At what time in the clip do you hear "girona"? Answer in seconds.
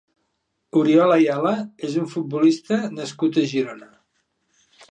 3.55-3.93